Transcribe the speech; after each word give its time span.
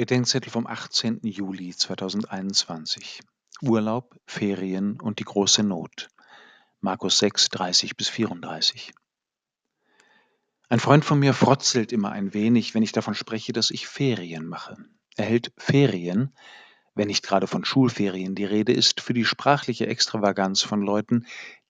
Bedenkzettel 0.00 0.50
vom 0.50 0.66
18. 0.66 1.20
Juli 1.24 1.76
2021. 1.76 3.20
Urlaub, 3.60 4.18
Ferien 4.26 4.98
und 4.98 5.18
die 5.18 5.24
große 5.24 5.62
Not. 5.62 6.08
Markus 6.80 7.18
6, 7.18 7.50
30 7.50 7.98
bis 7.98 8.08
34. 8.08 8.94
Ein 10.70 10.80
Freund 10.80 11.04
von 11.04 11.18
mir 11.18 11.34
frotzelt 11.34 11.92
immer 11.92 12.12
ein 12.12 12.32
wenig, 12.32 12.74
wenn 12.74 12.82
ich 12.82 12.92
davon 12.92 13.14
spreche, 13.14 13.52
dass 13.52 13.70
ich 13.70 13.88
Ferien 13.88 14.46
mache. 14.46 14.78
Er 15.16 15.26
hält 15.26 15.52
Ferien, 15.58 16.34
wenn 16.94 17.08
nicht 17.08 17.22
gerade 17.22 17.46
von 17.46 17.66
Schulferien 17.66 18.34
die 18.34 18.46
Rede 18.46 18.72
ist, 18.72 19.02
für 19.02 19.12
die 19.12 19.26
sprachliche 19.26 19.86
Extravaganz 19.86 20.62
von 20.62 20.80
Leuten, 20.80 21.26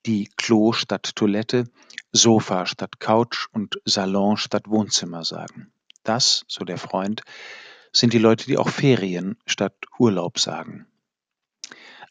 die 0.06 0.30
Klo 0.36 0.70
statt 0.70 1.16
Toilette, 1.16 1.64
Sofa 2.12 2.66
statt 2.66 3.00
Couch 3.00 3.48
und 3.50 3.80
Salon 3.84 4.36
statt 4.36 4.68
Wohnzimmer 4.68 5.24
sagen. 5.24 5.72
Das, 6.04 6.44
so 6.46 6.64
der 6.64 6.78
Freund, 6.78 7.22
sind 7.92 8.12
die 8.12 8.18
Leute, 8.18 8.46
die 8.46 8.58
auch 8.58 8.68
Ferien 8.68 9.36
statt 9.46 9.74
Urlaub 9.98 10.38
sagen. 10.38 10.86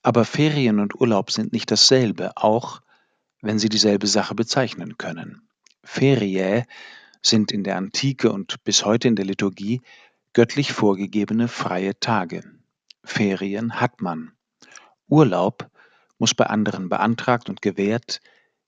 Aber 0.02 0.26
Ferien 0.26 0.80
und 0.80 1.00
Urlaub 1.00 1.32
sind 1.32 1.52
nicht 1.54 1.72
dasselbe, 1.72 2.38
auch 2.38 2.82
wenn 3.42 3.60
sie 3.60 3.70
dieselbe 3.70 4.08
Sache 4.08 4.36
bezeichnen 4.36 4.98
können. 4.98 5.50
Feriae 5.84 6.66
sind 7.22 7.52
in 7.52 7.64
der 7.64 7.78
Antike 7.78 8.32
und 8.32 8.64
bis 8.64 8.86
heute 8.86 9.08
in 9.08 9.16
der 9.16 9.26
Liturgie 9.26 9.82
göttlich 10.34 10.72
vorgegebene 10.72 11.48
freie 11.48 12.00
Tage. 12.00 12.44
Ferien 13.04 13.80
hat 13.80 14.02
man. 14.02 14.32
Urlaub 15.08 15.70
muss 16.18 16.34
bei 16.34 16.46
anderen 16.46 16.90
beantragt 16.90 17.50
und 17.50 17.62
gewährt, 17.62 18.22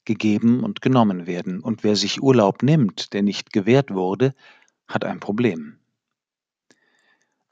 gegeben 0.05 0.63
und 0.63 0.81
genommen 0.81 1.27
werden. 1.27 1.61
Und 1.61 1.83
wer 1.83 1.95
sich 1.95 2.21
Urlaub 2.21 2.63
nimmt, 2.63 3.13
der 3.13 3.21
nicht 3.21 3.53
gewährt 3.53 3.91
wurde, 3.91 4.33
hat 4.87 5.05
ein 5.05 5.19
Problem. 5.19 5.80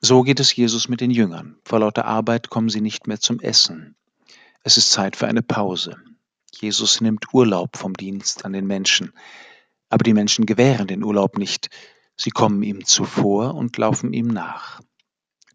So 0.02 0.23
geht 0.23 0.39
es 0.39 0.55
Jesus 0.55 0.88
mit 0.88 1.02
den 1.02 1.12
Jüngern. 1.12 1.58
Vor 1.65 1.79
lauter 1.79 2.05
Arbeit 2.05 2.49
kommen 2.49 2.70
sie 2.70 2.79
nicht 2.79 3.07
mehr 3.07 3.20
zum 3.20 3.41
Essen. 3.41 3.98
Es 4.63 4.77
ist 4.77 4.91
Zeit 4.91 5.18
für 5.18 5.27
eine 5.27 5.41
Pause. 5.41 5.98
Jesus 6.54 7.01
nimmt 7.01 7.34
Urlaub 7.34 7.76
vom 7.76 7.93
Dienst 7.93 8.46
an 8.46 8.54
den 8.54 8.65
Menschen. 8.65 9.12
Aber 9.90 10.04
die 10.04 10.13
Menschen 10.13 10.46
gewähren 10.46 10.87
den 10.87 11.04
Urlaub 11.04 11.37
nicht. 11.37 11.70
Sie 12.15 12.29
kommen 12.29 12.63
ihm 12.63 12.85
zuvor 12.85 13.55
und 13.55 13.77
laufen 13.77 14.13
ihm 14.13 14.27
nach. 14.27 14.79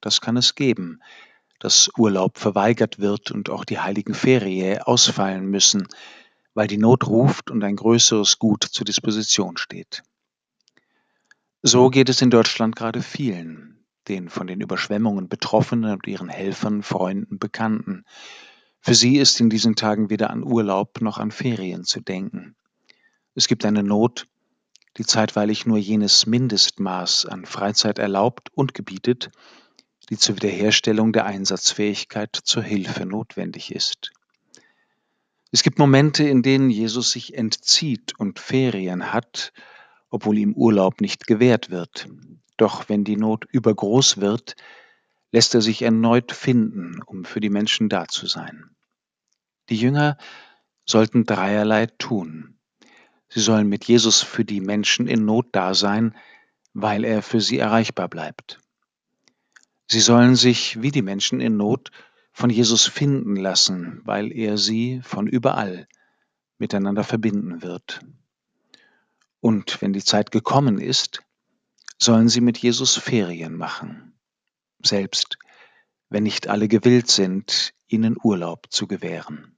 Das 0.03 0.21
kann 0.21 0.37
es 0.37 0.55
geben, 0.55 1.01
dass 1.59 1.91
Urlaub 1.97 2.37
verweigert 2.37 2.99
wird 2.99 3.31
und 3.31 3.49
auch 3.49 3.65
die 3.65 3.79
heiligen 3.79 4.13
Ferien 4.13 4.83
ausfallen 4.83 5.47
müssen, 5.47 5.89
weil 6.53 6.67
die 6.67 6.79
Not 6.79 7.07
ruft 7.07 7.51
und 7.51 7.65
ein 7.65 7.77
größeres 7.77 8.39
Gut 8.39 8.65
zur 8.65 8.85
Disposition 8.85 9.57
steht. 9.57 10.03
So 11.63 11.89
geht 11.89 12.11
es 12.11 12.21
in 12.21 12.29
Deutschland 12.29 12.77
gerade 12.77 13.01
vielen 13.01 13.74
den 14.09 14.29
von 14.29 14.47
den 14.47 14.61
Überschwemmungen 14.61 15.29
Betroffenen 15.29 15.93
und 15.93 16.07
ihren 16.07 16.29
Helfern, 16.29 16.83
Freunden, 16.83 17.39
Bekannten. 17.39 18.05
Für 18.81 18.95
sie 18.95 19.17
ist 19.17 19.41
in 19.41 19.51
diesen 19.51 19.77
Tagen 19.77 20.11
weder 20.11 20.31
an 20.31 20.45
Urlaub 20.45 21.01
noch 21.01 21.19
an 21.19 21.31
Ferien 21.31 21.85
zu 21.85 22.01
denken. 22.01 22.55
Es 23.35 23.49
gibt 23.49 23.65
eine 23.65 23.83
Not, 23.83 24.27
die 24.97 25.05
zeitweilig 25.05 25.67
nur 25.67 25.79
jenes 25.79 26.27
Mindestmaß 26.27 27.27
an 27.27 27.47
Freizeit 27.47 27.99
erlaubt 27.99 28.51
und 28.55 28.75
gebietet, 28.75 29.31
die 30.11 30.19
zur 30.19 30.37
Wiederherstellung 30.37 31.13
der 31.13 31.27
Einsatzfähigkeit 31.27 32.35
zur 32.35 32.63
Hilfe 32.63 33.07
notwendig 33.07 33.75
ist. 33.75 34.13
Es 35.51 35.63
gibt 35.63 35.79
Momente, 35.79 36.25
in 36.25 36.43
denen 36.43 36.69
Jesus 36.69 37.13
sich 37.13 37.35
entzieht 37.35 38.13
und 38.19 38.39
Ferien 38.39 39.13
hat, 39.13 39.53
obwohl 40.11 40.39
ihm 40.39 40.53
Urlaub 40.53 41.01
nicht 41.01 41.27
gewährt 41.27 41.71
wird. 41.71 42.09
Doch 42.57 42.89
wenn 42.89 43.05
die 43.05 43.17
Not 43.17 43.45
übergroß 43.51 44.19
wird, 44.21 44.57
lässt 45.33 45.55
er 45.55 45.61
sich 45.61 45.83
erneut 45.83 46.31
finden, 46.31 47.03
um 47.03 47.25
für 47.25 47.41
die 47.41 47.51
Menschen 47.51 47.89
da 47.89 48.07
zu 48.07 48.27
sein. 48.27 48.71
Die 49.69 49.77
Jünger 49.77 50.17
sollten 50.87 51.25
dreierlei 51.25 51.87
tun. 51.87 52.59
Sie 53.29 53.41
sollen 53.41 53.69
mit 53.69 53.85
Jesus 53.87 54.23
für 54.23 54.45
die 54.45 54.61
Menschen 54.61 55.09
in 55.09 55.25
Not 55.25 55.49
da 55.51 55.75
sein, 55.75 56.15
weil 56.73 57.05
er 57.05 57.21
für 57.21 57.41
sie 57.41 57.59
erreichbar 57.59 58.09
bleibt. 58.09 58.61
Sie 59.89 60.01
sollen 60.01 60.37
sich, 60.37 60.81
wie 60.83 60.93
die 60.93 61.03
Menschen 61.03 61.41
in 61.41 61.57
Not, 61.57 61.91
von 62.33 62.51
Jesus 62.51 62.87
finden 62.87 63.35
lassen, 63.35 64.01
weil 64.05 64.33
er 64.33 64.57
sie 64.57 65.01
von 65.03 65.27
überall 65.27 65.89
miteinander 66.59 67.03
verbinden 67.03 67.63
wird. 67.63 68.01
Und 69.41 69.83
wenn 69.83 69.93
die 69.93 70.05
Zeit 70.05 70.31
gekommen 70.31 70.79
ist, 70.79 71.24
sollen 72.05 72.29
sie 72.29 72.41
mit 72.41 72.59
Jesus 72.59 72.97
Ferien 72.97 73.57
machen, 73.57 74.19
selbst 74.83 75.39
wenn 76.11 76.23
nicht 76.23 76.49
alle 76.49 76.69
gewillt 76.69 77.11
sind, 77.11 77.75
ihnen 77.89 78.17
Urlaub 78.23 78.67
zu 78.71 78.87
gewähren. 78.87 79.54